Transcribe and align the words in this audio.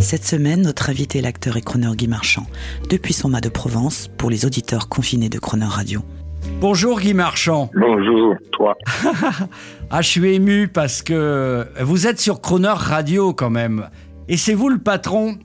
Cette 0.00 0.24
semaine, 0.24 0.62
notre 0.62 0.90
invité 0.90 1.18
est 1.18 1.22
l'acteur 1.22 1.56
et 1.56 1.60
chroneur 1.60 1.96
Guy 1.96 2.08
Marchand, 2.08 2.46
depuis 2.88 3.12
son 3.12 3.28
mât 3.28 3.40
de 3.40 3.48
Provence, 3.48 4.08
pour 4.16 4.30
les 4.30 4.46
auditeurs 4.46 4.88
confinés 4.88 5.28
de 5.28 5.38
Croner 5.38 5.66
Radio. 5.66 6.00
Bonjour 6.60 7.00
Guy 7.00 7.14
Marchand. 7.14 7.70
Bonjour, 7.74 8.36
toi. 8.52 8.76
Ah, 9.90 10.02
je 10.02 10.08
suis 10.08 10.34
ému 10.34 10.68
parce 10.68 11.02
que 11.02 11.66
vous 11.82 12.06
êtes 12.06 12.20
sur 12.20 12.42
Croner 12.42 12.74
Radio 12.74 13.32
quand 13.32 13.48
même. 13.48 13.88
Et 14.28 14.36
c'est 14.36 14.52
vous 14.52 14.68
le 14.68 14.76
patron 14.76 15.38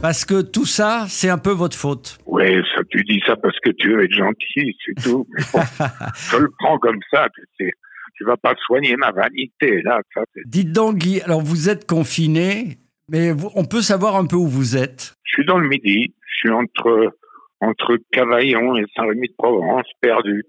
parce 0.00 0.24
que 0.24 0.42
tout 0.42 0.64
ça, 0.64 1.06
c'est 1.08 1.28
un 1.28 1.38
peu 1.38 1.50
votre 1.50 1.76
faute. 1.76 2.18
Oui, 2.24 2.44
ça, 2.74 2.82
tu 2.88 3.02
dis 3.02 3.20
ça 3.26 3.34
parce 3.34 3.58
que 3.58 3.70
tu 3.70 3.92
veux 3.92 4.04
être 4.04 4.12
gentil, 4.12 4.76
c'est 4.86 5.02
tout. 5.02 5.26
Mais 5.36 5.42
bon, 5.52 5.60
je 6.30 6.36
le 6.36 6.50
prends 6.60 6.78
comme 6.78 7.00
ça, 7.12 7.26
tu 7.34 7.42
sais. 7.58 7.72
Tu 8.14 8.24
vas 8.24 8.36
pas 8.36 8.54
soigner 8.64 8.94
ma 8.96 9.10
vanité, 9.10 9.82
là. 9.82 10.00
Ça, 10.14 10.22
Dites 10.46 10.70
donc 10.70 10.98
Guy, 10.98 11.20
alors 11.22 11.40
vous 11.40 11.68
êtes 11.68 11.86
confiné, 11.86 12.78
mais 13.10 13.32
vous- 13.32 13.50
on 13.54 13.64
peut 13.64 13.82
savoir 13.82 14.16
un 14.16 14.26
peu 14.26 14.36
où 14.36 14.46
vous 14.48 14.76
êtes. 14.76 15.14
je 15.24 15.32
suis 15.32 15.44
dans 15.44 15.58
le 15.58 15.68
midi, 15.68 16.14
je 16.26 16.34
suis 16.38 16.50
entre, 16.50 17.16
entre 17.60 17.98
Cavaillon 18.12 18.76
et 18.76 18.84
Saint-Rémy 18.96 19.28
de 19.28 19.34
Provence, 19.36 19.86
perdu, 20.00 20.44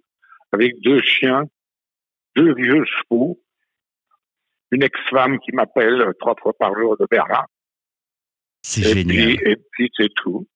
avec 0.52 0.80
deux 0.82 1.02
chiens, 1.02 1.44
deux 2.36 2.54
vieux 2.56 2.84
chevaux, 2.86 3.40
une 4.72 4.84
ex-femme 4.84 5.38
qui 5.40 5.52
m'appelle 5.54 6.04
trois 6.20 6.36
fois 6.42 6.54
par 6.58 6.74
jour 6.80 6.96
de 6.98 7.06
Berlin. 7.12 7.44
C'est 8.64 8.84
génial. 8.84 9.06
puis, 9.38 9.52
et 9.52 9.58
puis 9.72 9.90
c'est 9.98 10.14
tout. 10.16 10.48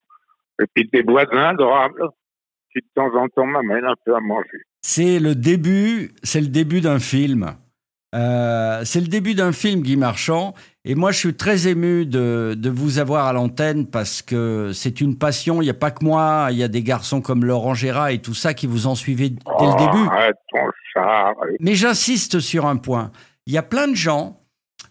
Et 0.61 0.65
puis 0.73 0.87
des 0.93 1.01
voisins 1.01 1.49
adorables 1.49 2.01
qui 2.71 2.79
de 2.79 2.87
temps 2.95 3.13
en 3.15 3.27
temps 3.29 3.45
m'amènent 3.45 3.83
un 3.85 3.95
peu 4.05 4.15
à 4.15 4.19
manger. 4.21 4.61
C'est 4.81 5.19
le 5.19 5.35
début, 5.35 6.11
c'est 6.23 6.39
le 6.41 6.47
début 6.47 6.81
d'un 6.81 6.99
film. 6.99 7.55
Euh, 8.13 8.81
c'est 8.85 9.01
le 9.01 9.07
début 9.07 9.33
d'un 9.33 9.51
film, 9.51 9.81
Guy 9.81 9.97
Marchand. 9.97 10.53
Et 10.87 10.93
moi, 10.93 11.11
je 11.11 11.17
suis 11.17 11.33
très 11.33 11.67
ému 11.67 12.05
de, 12.05 12.55
de 12.55 12.69
vous 12.69 12.99
avoir 12.99 13.25
à 13.25 13.33
l'antenne 13.33 13.87
parce 13.87 14.21
que 14.21 14.69
c'est 14.71 15.01
une 15.01 15.17
passion. 15.17 15.59
Il 15.61 15.65
n'y 15.65 15.71
a 15.71 15.75
pas 15.75 15.89
que 15.89 16.05
moi. 16.05 16.49
Il 16.51 16.57
y 16.57 16.63
a 16.63 16.67
des 16.67 16.83
garçons 16.83 17.21
comme 17.21 17.43
Laurent 17.43 17.73
Gérard 17.73 18.09
et 18.09 18.19
tout 18.19 18.35
ça 18.35 18.53
qui 18.53 18.67
vous 18.67 18.85
en 18.85 18.93
suivez 18.93 19.31
dès 19.31 19.39
le 19.65 19.71
Oh, 19.71 19.75
début. 19.79 20.07
Mais 21.59 21.73
j'insiste 21.73 22.39
sur 22.39 22.67
un 22.67 22.77
point. 22.77 23.11
Il 23.47 23.53
y 23.53 23.57
a 23.57 23.63
plein 23.63 23.87
de 23.87 23.95
gens, 23.95 24.43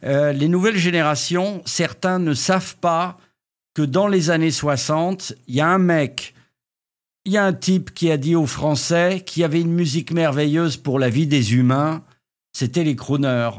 euh, 0.03 0.33
les 0.33 0.49
nouvelles 0.49 0.77
générations, 0.77 1.63
certains 1.65 2.19
ne 2.19 2.35
savent 2.35 2.77
pas 2.77 3.17
que 3.75 3.83
dans 3.83 4.09
les 4.09 4.31
années 4.31 4.51
60, 4.51 5.33
il 5.47 5.55
y 5.55 5.61
a 5.61 5.69
un 5.69 5.79
mec, 5.79 6.35
il 7.25 7.33
y 7.33 7.39
a 7.39 7.45
un 7.45 7.53
type 7.53 7.93
qui 7.95 8.11
a 8.11 8.17
dit 8.17 8.37
aux 8.37 8.47
Français 8.47 9.23
qu'il 9.25 9.43
y 9.43 9.45
avait 9.45 9.61
une 9.61 9.73
musique 9.73 10.13
merveilleuse 10.13 10.77
pour 10.77 10.99
la 10.99 11.09
vie 11.09 11.27
des 11.27 11.55
humains, 11.55 12.03
c'était 12.53 12.85
les 12.85 12.97
crooners. 12.97 13.51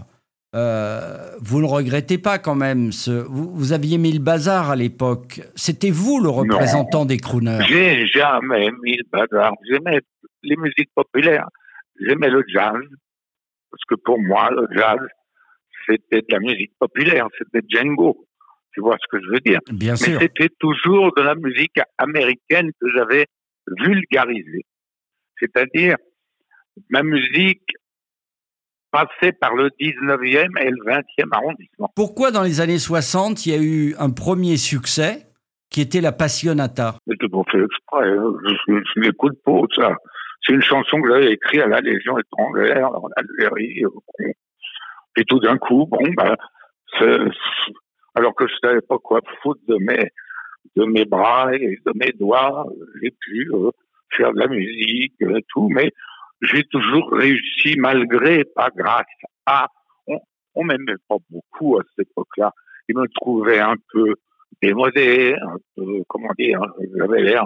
Euh, 0.55 1.35
vous 1.41 1.61
ne 1.61 1.65
regrettez 1.65 2.17
pas 2.17 2.39
quand 2.39 2.55
même, 2.55 2.93
ce, 2.93 3.11
vous, 3.11 3.53
vous 3.53 3.73
aviez 3.73 3.97
mis 3.97 4.13
le 4.13 4.19
bazar 4.19 4.71
à 4.71 4.75
l'époque. 4.77 5.41
C'était 5.55 5.91
vous 5.91 6.21
le 6.21 6.29
représentant 6.29 7.05
des 7.05 7.17
crooners. 7.17 7.59
J'ai 7.67 8.07
jamais 8.07 8.69
mis 8.83 8.95
le 8.95 9.03
bazar. 9.11 9.51
J'aimais 9.69 9.99
les 10.43 10.55
musiques 10.55 10.91
populaires. 10.95 11.47
J'aimais 11.99 12.29
le 12.29 12.43
jazz. 12.47 12.79
Parce 13.69 13.83
que 13.89 13.95
pour 13.95 14.17
moi, 14.21 14.49
le 14.51 14.65
jazz, 14.73 14.99
c'était 15.87 16.21
de 16.21 16.27
la 16.29 16.39
musique 16.39 16.71
populaire. 16.79 17.27
C'était 17.37 17.65
Django. 17.67 18.25
Tu 18.73 18.79
vois 18.81 18.95
ce 19.01 19.07
que 19.17 19.21
je 19.21 19.29
veux 19.31 19.39
dire? 19.39 19.59
Bien 19.71 19.93
Mais 19.93 19.97
sûr. 19.97 20.19
c'était 20.21 20.49
toujours 20.59 21.13
de 21.15 21.21
la 21.21 21.35
musique 21.35 21.79
américaine 21.97 22.71
que 22.79 22.87
j'avais 22.95 23.25
vulgarisée. 23.79 24.65
C'est-à-dire, 25.39 25.97
ma 26.89 27.03
musique 27.03 27.67
passait 28.95 29.33
par 29.33 29.53
le 29.55 29.69
19e 29.79 30.61
et 30.61 30.69
le 30.69 30.83
20e 30.85 31.03
arrondissement. 31.31 31.89
Pourquoi 31.95 32.31
dans 32.31 32.43
les 32.43 32.61
années 32.61 32.79
60, 32.79 33.45
il 33.45 33.51
y 33.51 33.55
a 33.57 33.61
eu 33.61 33.95
un 33.99 34.09
premier 34.09 34.55
succès 34.57 35.27
qui 35.69 35.81
était 35.81 36.01
la 36.01 36.11
Passionata? 36.13 36.95
Mais 37.07 37.15
tout 37.19 37.29
pour 37.29 37.45
fait 37.51 37.61
exprès. 37.61 38.07
hein. 38.09 38.33
Je, 38.67 38.73
je, 38.95 38.99
l'écoute 39.01 39.37
pas, 39.43 39.59
ça. 39.75 39.91
C'est 40.45 40.53
une 40.53 40.61
chanson 40.61 41.01
que 41.01 41.09
j'avais 41.09 41.33
écrite 41.33 41.61
à 41.61 41.67
la 41.67 41.81
Légion 41.81 42.17
étrangère, 42.19 42.89
en 42.91 43.07
Algérie. 43.17 43.81
Et 45.17 45.23
tout 45.25 45.39
d'un 45.39 45.57
coup, 45.57 45.87
bon, 45.89 45.99
ben, 46.15 46.35
c'est- 46.99 47.31
alors 48.15 48.33
que 48.35 48.47
je 48.47 48.53
savais 48.61 48.81
pas 48.81 48.97
quoi 48.99 49.19
foutre 49.41 49.61
de 49.67 49.75
mes, 49.79 50.11
de 50.75 50.85
mes 50.85 51.05
bras 51.05 51.53
et 51.53 51.79
de 51.85 51.91
mes 51.95 52.11
doigts, 52.13 52.65
j'ai 53.01 53.11
pu 53.19 53.49
euh, 53.53 53.71
faire 54.15 54.31
de 54.33 54.39
la 54.39 54.47
musique, 54.47 55.15
euh, 55.23 55.39
tout, 55.49 55.67
mais 55.69 55.91
j'ai 56.45 56.63
toujours 56.65 57.09
réussi 57.11 57.75
malgré, 57.77 58.43
pas 58.43 58.69
grâce 58.75 59.05
à. 59.45 59.67
On, 60.07 60.19
on 60.55 60.63
m'aimait 60.63 60.93
pas 61.07 61.17
beaucoup 61.29 61.77
à 61.77 61.83
cette 61.95 62.07
époque-là. 62.09 62.51
Ils 62.89 62.97
me 62.97 63.07
trouvaient 63.19 63.59
un 63.59 63.75
peu 63.91 64.13
démodé, 64.61 65.35
un 65.41 65.57
peu, 65.75 66.03
comment 66.07 66.31
dire, 66.37 66.59
j'avais 66.97 67.21
l'air 67.21 67.45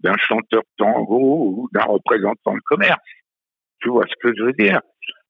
d'un 0.00 0.16
chanteur 0.18 0.62
tango 0.76 1.54
ou 1.56 1.68
d'un 1.72 1.84
représentant 1.84 2.54
de 2.54 2.60
commerce. 2.64 3.00
Tu 3.80 3.88
vois 3.88 4.04
ce 4.08 4.14
que 4.20 4.34
je 4.36 4.44
veux 4.44 4.52
dire? 4.52 4.80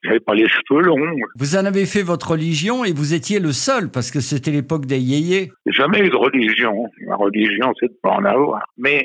J'avais 0.03 0.21
pas 0.21 0.35
les 0.35 0.49
cheveux 0.49 0.83
longs, 0.83 1.17
Vous 1.37 1.57
en 1.57 1.65
avez 1.65 1.87
fait 1.87 2.03
votre 2.03 2.33
religion 2.33 2.85
et 2.85 2.93
vous 2.93 3.15
étiez 3.15 3.41
le 3.41 3.53
seul 3.53 3.91
parce 3.91 4.11
que 4.11 4.21
c'était 4.21 4.51
l'époque 4.53 4.87
des 4.87 5.01
yéyés. 5.01 5.53
jamais 5.67 6.01
eu 6.01 6.11
de 6.11 6.17
religion. 6.17 6.87
Ma 7.07 7.17
religion, 7.17 7.73
c'est 7.81 7.89
de 7.89 7.99
pas 8.03 8.11
en 8.11 8.25
avoir. 8.25 8.63
Mais 8.77 9.05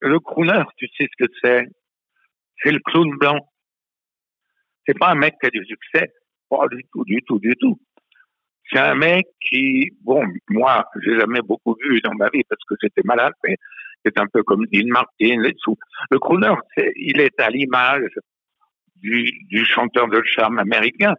le 0.00 0.18
crooner, 0.20 0.62
tu 0.76 0.86
sais 0.96 1.08
ce 1.18 1.24
que 1.24 1.30
c'est? 1.42 1.66
C'est 2.62 2.72
le 2.72 2.80
clown 2.80 3.10
blanc. 3.18 3.38
C'est 4.86 4.98
pas 4.98 5.10
un 5.10 5.14
mec 5.14 5.34
qui 5.40 5.46
a 5.46 5.50
du 5.50 5.64
succès. 5.64 6.12
Pas 6.48 6.68
du 6.68 6.84
tout, 6.92 7.04
du 7.04 7.22
tout, 7.22 7.38
du 7.38 7.54
tout. 7.56 7.78
C'est 8.70 8.78
un 8.78 8.94
mec 8.94 9.26
qui, 9.40 9.90
bon, 10.02 10.24
moi, 10.48 10.84
j'ai 11.02 11.18
jamais 11.18 11.40
beaucoup 11.42 11.76
vu 11.82 12.00
dans 12.00 12.14
ma 12.14 12.28
vie 12.30 12.42
parce 12.48 12.62
que 12.68 12.74
j'étais 12.80 13.02
malade, 13.04 13.32
mais 13.44 13.56
c'est 14.04 14.18
un 14.18 14.26
peu 14.26 14.42
comme 14.42 14.64
Dean 14.72 14.88
Martin 14.88 15.42
et 15.44 15.54
tout. 15.62 15.76
Le 16.10 16.18
crooner, 16.18 16.54
il 16.96 17.20
est 17.20 17.38
à 17.40 17.50
l'image 17.50 18.10
du, 18.96 19.30
du 19.48 19.64
chanteur 19.64 20.08
de 20.08 20.22
charme 20.24 20.58
américain. 20.58 21.14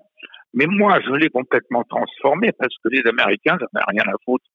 Mais 0.53 0.65
moi, 0.67 0.99
je 1.01 1.11
l'ai 1.11 1.29
complètement 1.29 1.83
transformé 1.83 2.51
parce 2.53 2.75
que 2.83 2.89
les 2.89 3.05
Américains, 3.07 3.57
j'en 3.59 3.79
ai 3.79 3.83
rien 3.87 4.03
à 4.11 4.15
foutre. 4.23 4.45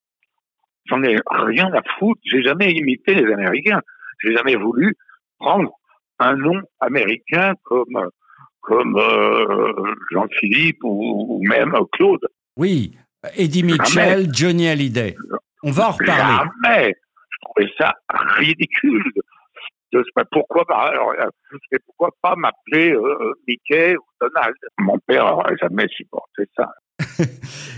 J'en 0.87 1.03
ai 1.03 1.17
rien 1.29 1.73
à 1.73 1.83
foutre. 1.99 2.21
J'ai 2.25 2.43
jamais 2.43 2.73
imité 2.73 3.15
les 3.15 3.33
Américains. 3.33 3.81
J'ai 4.23 4.35
jamais 4.35 4.57
voulu 4.57 4.97
prendre 5.39 5.73
un 6.19 6.37
nom 6.37 6.61
américain 6.81 7.55
comme 7.65 8.09
comme 8.61 8.97
euh, 8.99 9.95
Jean-Philippe 10.13 10.79
ou, 10.85 11.39
ou 11.39 11.43
même 11.49 11.73
Claude. 11.93 12.27
Oui, 12.57 12.97
Eddie 13.37 13.63
Mitchell, 13.63 14.29
Johnny 14.33 14.69
Hallyday. 14.69 15.17
On 15.63 15.71
va 15.71 15.89
en 15.89 15.93
reparler. 15.93 16.51
Jamais. 16.63 16.95
Je 17.31 17.37
trouvais 17.43 17.71
ça 17.79 17.95
ridicule. 18.37 19.05
Pas 20.15 20.25
pourquoi, 20.31 20.67
pas- 20.67 20.89
alors, 20.89 21.13
euh, 21.19 21.29
et 21.73 21.79
pourquoi 21.87 22.11
pas 22.21 22.37
m'appeler 22.37 22.93
euh, 22.93 23.33
Mickey 23.47 23.97
ou 23.97 24.03
Donald. 24.21 24.55
Mon 24.81 24.99
père 25.07 25.25
n'aurait 25.25 25.57
jamais 25.63 25.87
supporté 25.89 26.43
ça. 26.55 26.69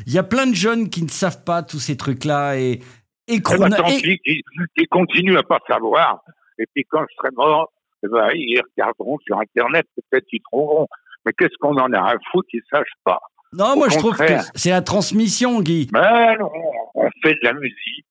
Il 0.06 0.12
y 0.12 0.18
a 0.18 0.24
plein 0.24 0.46
de 0.48 0.54
jeunes 0.54 0.90
qui 0.90 1.04
ne 1.04 1.08
savent 1.08 1.44
pas 1.44 1.62
tous 1.62 1.78
ces 1.78 1.96
trucs-là 1.96 2.56
et, 2.58 2.72
et 2.72 2.80
Eh 3.28 3.40
ben, 3.40 3.70
et- 3.86 4.18
qu'ils 4.18 4.42
qu'ils 4.76 4.88
continuent 4.88 5.36
à 5.38 5.44
pas 5.44 5.60
savoir. 5.68 6.20
Et 6.58 6.64
puis 6.74 6.84
quand 6.90 7.02
je 7.08 7.14
serai 7.16 7.30
mort, 7.36 7.70
eh 8.02 8.08
ben, 8.08 8.28
ils 8.34 8.60
regarderont 8.60 9.18
sur 9.26 9.38
Internet, 9.38 9.86
peut-être 9.96 10.26
ils 10.32 10.40
trouveront. 10.42 10.86
Mais 11.26 11.32
qu'est-ce 11.32 11.56
qu'on 11.60 11.76
en 11.76 11.92
a 11.92 12.00
à 12.00 12.14
foutre 12.30 12.48
qu'ils 12.50 12.62
sachent 12.70 12.88
pas? 13.04 13.20
Non, 13.52 13.72
au 13.72 13.76
moi 13.76 13.88
je 13.88 13.98
trouve 13.98 14.16
que 14.16 14.34
c'est 14.54 14.70
la 14.70 14.80
transmission, 14.80 15.60
Guy. 15.60 15.88
Mais 15.92 16.36
non, 16.36 16.50
on 16.94 17.08
fait 17.22 17.34
de 17.34 17.44
la 17.44 17.52
musique. 17.52 18.06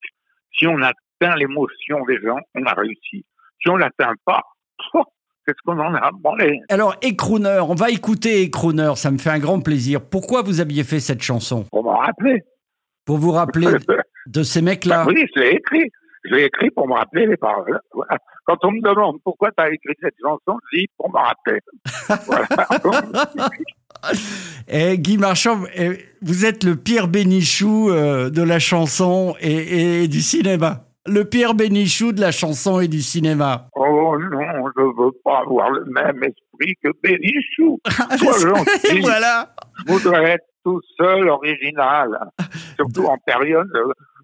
Si 0.57 0.67
on 0.67 0.81
atteint 0.81 1.35
l'émotion 1.35 2.03
des 2.05 2.19
gens, 2.21 2.37
on 2.55 2.65
a 2.65 2.73
réussi. 2.73 3.25
Si 3.61 3.69
on 3.69 3.77
l'atteint 3.77 4.13
pas, 4.25 4.41
oh, 4.93 5.03
qu'est-ce 5.45 5.57
qu'on 5.65 5.79
en 5.79 5.95
a 5.95 6.11
Alors, 6.69 6.95
et 7.01 7.15
crooner, 7.15 7.61
on 7.67 7.75
va 7.75 7.89
écouter 7.89 8.41
et 8.41 8.49
crooner, 8.49 8.93
ça 8.95 9.11
me 9.11 9.17
fait 9.17 9.29
un 9.29 9.39
grand 9.39 9.61
plaisir. 9.61 10.01
Pourquoi 10.01 10.41
vous 10.41 10.59
aviez 10.59 10.83
fait 10.83 10.99
cette 10.99 11.21
chanson? 11.21 11.65
Pour 11.71 11.83
m'en 11.83 11.97
rappeler. 11.97 12.43
Pour 13.05 13.17
vous 13.17 13.31
rappeler 13.31 13.67
de 14.27 14.43
ces 14.43 14.61
mecs-là 14.61 15.05
oui, 15.07 15.25
je 15.35 15.41
l'ai 15.41 15.55
écrit. 15.55 15.89
Je 16.25 16.35
l'ai 16.35 16.45
écrit 16.45 16.69
pour 16.71 16.87
me 16.87 16.93
rappeler 16.93 17.25
les 17.25 17.37
paroles. 17.37 17.79
Voilà. 17.93 18.17
Quand 18.45 18.57
on 18.63 18.71
me 18.71 18.81
demande 18.81 19.17
pourquoi 19.23 19.51
tu 19.51 19.63
as 19.63 19.69
écrit 19.69 19.95
cette 20.01 20.15
chanson, 20.21 20.59
je 20.71 20.79
dis 20.79 20.87
pour 20.97 21.09
me 21.11 21.17
rappeler. 21.17 21.59
voilà. 22.25 23.49
Et 24.67 24.97
Guy 24.97 25.17
Marchand, 25.17 25.63
eh, 25.75 25.97
vous 26.21 26.45
êtes 26.45 26.63
le 26.63 26.75
Pierre 26.75 27.07
Bénichou 27.07 27.89
euh, 27.89 28.29
de 28.29 28.41
la 28.41 28.59
chanson 28.59 29.35
et, 29.41 30.03
et 30.03 30.07
du 30.07 30.21
cinéma. 30.21 30.85
le 31.05 31.25
Pierre 31.25 31.53
Bénichou 31.53 32.11
de 32.11 32.21
la 32.21 32.31
chanson 32.31 32.79
et 32.79 32.87
du 32.87 33.01
cinéma. 33.01 33.67
Oh 33.75 34.15
non, 34.17 34.67
je 34.77 34.81
veux 34.81 35.11
pas 35.23 35.39
avoir 35.39 35.71
le 35.71 35.85
même 35.85 36.23
esprit 36.23 36.75
que 36.83 36.89
Bénichou. 37.03 37.79
Ah, 37.99 38.15
voilà. 39.01 39.53
Je 39.87 39.93
voudrais 39.93 40.31
être 40.31 40.45
tout 40.63 40.81
seul, 40.97 41.29
original. 41.29 42.09
Surtout 42.75 43.05
en 43.05 43.17
période 43.25 43.67
de, 43.73 43.81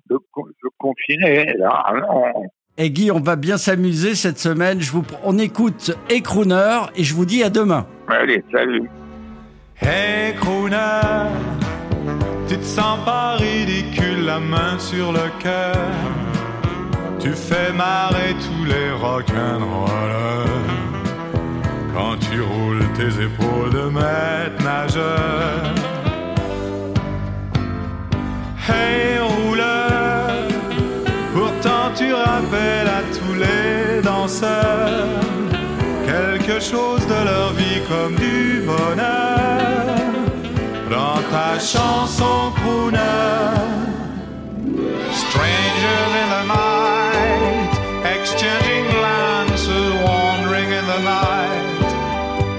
de, 0.09 0.17
con- 0.31 0.45
de 0.47 0.69
confiné. 0.77 1.53
Là, 1.57 1.93
non. 2.01 2.45
Et 2.77 2.89
Guy, 2.91 3.09
on 3.11 3.19
va 3.21 3.35
bien 3.35 3.57
s'amuser 3.57 4.15
cette 4.15 4.37
semaine. 4.39 4.81
Je 4.81 4.91
vous, 4.91 5.03
on 5.23 5.37
écoute 5.37 5.95
et 6.09 6.21
Crooner 6.21 6.79
et 6.95 7.03
je 7.03 7.13
vous 7.13 7.25
dis 7.25 7.41
à 7.43 7.49
demain. 7.49 7.85
Allez, 8.07 8.43
salut. 8.51 8.89
Hey 9.81 10.33
crooner, 10.35 10.77
tu 12.47 12.57
te 12.57 12.63
sens 12.63 12.97
pas 13.03 13.35
ridicule, 13.35 14.23
la 14.25 14.39
main 14.39 14.79
sur 14.79 15.11
le 15.11 15.27
cœur. 15.43 15.75
Tu 17.19 17.31
fais 17.31 17.73
marrer 17.73 18.33
tous 18.39 18.63
les 18.63 18.91
rock'n'rollers 18.91 20.45
quand 21.93 22.17
tu 22.19 22.39
roules 22.41 22.85
tes 22.95 23.21
épaules 23.21 23.71
de 23.73 23.89
maître 23.89 24.63
nageur. 24.63 25.73
Hey 28.67 29.19
à 32.55 33.01
tous 33.17 33.33
les 33.33 34.01
danseurs 34.01 35.25
quelque 36.05 36.59
chose 36.59 37.05
de 37.07 37.25
leur 37.25 37.53
vie 37.53 37.81
comme 37.89 38.15
du 38.15 38.61
bonheur 38.65 39.95
dans 40.89 41.19
ta 41.31 41.59
chanson 41.59 42.51
crooner. 42.57 42.99
Strangers 45.23 46.11
in 46.21 46.29
the 46.35 46.43
night, 46.57 47.73
exchanging 48.15 48.85
glances, 48.95 49.93
wandering 50.05 50.69
in 50.79 50.85
the 50.93 51.01
night. 51.15 51.89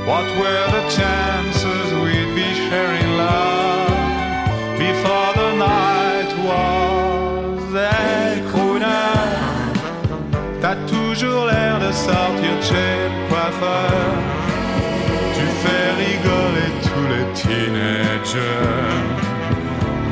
What 0.06 0.26
were 0.40 0.66
the 0.76 0.84
chances 0.98 1.86
we'd 2.02 2.34
be 2.34 2.48
sharing 2.68 3.10
love 3.16 4.78
before 4.78 5.35
toujours 11.26 11.46
l'air 11.46 11.78
de 11.78 11.92
sortir 11.92 12.52
de 12.58 12.62
chez 12.62 12.94
le 13.12 13.28
coiffeur. 13.28 14.12
Tu 15.36 15.44
fais 15.62 15.86
rigoler 16.04 16.70
tous 16.86 17.06
les 17.12 17.26
teenagers. 17.40 18.42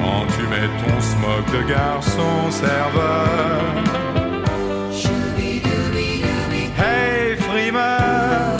Quand 0.00 0.26
tu 0.34 0.42
mets 0.52 0.70
ton 0.82 1.00
smoke 1.00 1.50
de 1.56 1.62
garçon 1.68 2.50
serveur. 2.50 3.62
Hey 6.76 7.36
frimeur, 7.36 8.56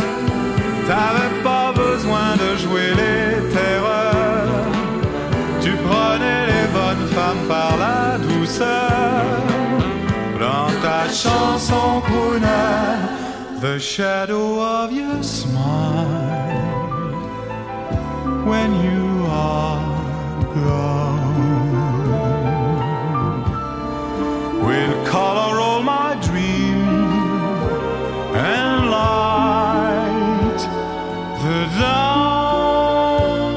t'avais 0.88 1.34
pas 1.42 1.72
besoin 1.72 2.36
de 2.42 2.56
jouer 2.62 2.90
les 3.02 3.54
terreurs. 3.56 4.66
Tu 5.60 5.70
prenais 5.88 6.46
les 6.52 6.66
bonnes 6.76 7.08
femmes 7.08 7.44
par 7.48 7.76
la 7.76 8.03
chanson 11.14 12.02
the 13.60 13.78
shadow 13.78 14.60
of 14.60 14.92
your 14.92 15.22
smile 15.22 16.50
when 18.44 18.74
you 18.74 19.24
are 19.28 19.80
gone 20.54 21.44
will 24.66 25.06
color 25.06 25.60
all 25.60 25.82
my 25.84 26.14
dreams 26.20 26.82
and 28.34 28.90
light 28.90 30.62
the 31.44 31.60
dawn. 31.78 33.54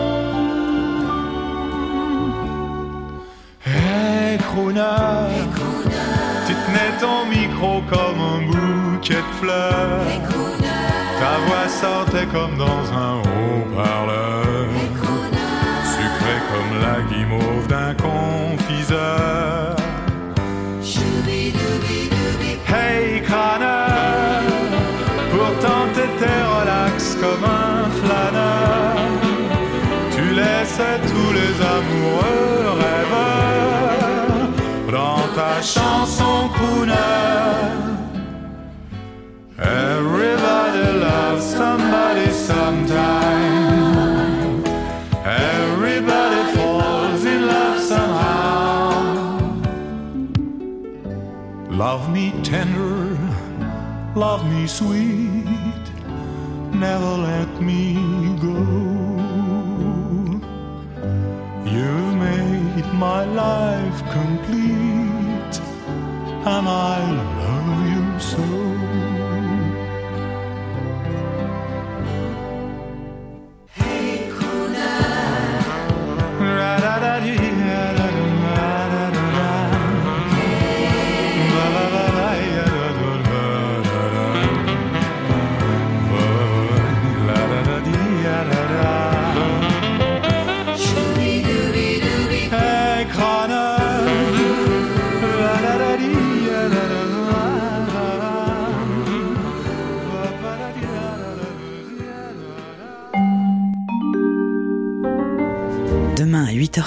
Hey 3.59 4.37
crooner. 4.41 5.56
Tenais 6.67 6.97
ton 6.99 7.25
micro 7.27 7.81
comme 7.89 8.19
un 8.19 8.41
bouquet 8.45 9.13
de 9.13 9.35
fleurs. 9.39 10.03
Ta 11.17 11.37
voix 11.45 11.69
sortait 11.69 12.27
comme 12.27 12.57
dans 12.57 12.83
un 12.93 13.19
haut-parleur. 13.21 14.67
Sucré 15.93 16.35
comme 16.51 16.73
la 16.81 16.97
guimauve 17.09 17.67
d'un 17.67 17.93
confiseur. 17.95 19.77
Loves 41.37 41.53
somebody 41.53 42.31
sometime. 42.31 43.85
Everybody 45.23 46.41
falls 46.57 47.23
in 47.25 47.45
love 47.45 47.79
somehow. 47.79 49.37
Love 51.69 52.09
me 52.11 52.33
tender, 52.41 53.15
love 54.15 54.49
me 54.51 54.65
sweet, 54.65 55.85
never 56.73 57.17
let 57.29 57.61
me 57.61 57.93
go. 58.41 58.57
You've 61.71 62.13
made 62.15 62.87
my 62.95 63.25
life 63.25 63.99
complete, 64.09 65.55
and 66.53 66.67
I 66.67 66.97
love 67.41 67.79
you 67.93 68.19
so. 68.19 68.66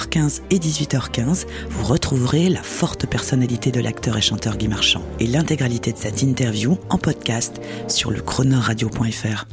15 0.09 0.43
et 0.49 0.57
18h15, 0.57 1.45
vous 1.69 1.85
retrouverez 1.85 2.49
la 2.49 2.63
forte 2.63 3.05
personnalité 3.05 3.71
de 3.71 3.79
l'acteur 3.79 4.17
et 4.17 4.21
chanteur 4.21 4.57
Guy 4.57 4.67
Marchand 4.67 5.03
et 5.19 5.27
l'intégralité 5.27 5.91
de 5.91 5.97
cette 5.97 6.21
interview 6.21 6.77
en 6.89 6.97
podcast 6.97 7.61
sur 7.87 8.11
le 8.11 8.21
chronoradio.fr. 8.21 9.45